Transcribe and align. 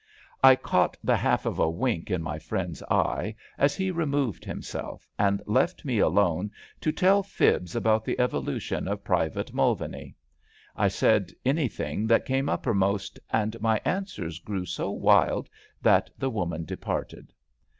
I 0.43 0.55
caught 0.55 0.97
the 1.03 1.15
half 1.15 1.45
of 1.45 1.59
a 1.59 1.69
wink 1.69 2.09
in 2.09 2.23
my 2.23 2.39
friend's 2.39 2.81
eye 2.89 3.35
as 3.55 3.75
he 3.75 3.91
removed 3.91 4.43
himself 4.43 5.07
and 5.19 5.43
left 5.45 5.85
me 5.85 5.99
alone 5.99 6.49
to 6.79 6.91
250 6.91 6.97
ABAFT 6.97 6.97
THE 6.97 6.97
FUNNEL 6.97 6.97
tell 6.97 7.59
fibs 7.61 7.75
about 7.75 8.05
the 8.05 8.19
evolution 8.19 8.87
of 8.87 9.03
Private 9.03 9.53
Mnlvaney. 9.53 10.15
I 10.75 10.87
said 10.87 11.31
anything 11.45 12.07
that 12.07 12.25
came 12.25 12.49
uppermost, 12.49 13.19
and 13.29 13.61
my 13.61 13.79
answers 13.85 14.39
grew 14.39 14.65
so 14.65 14.89
wild 14.89 15.47
that 15.83 16.09
the 16.17 16.31
woman 16.31 16.65
departed. 16.65 17.31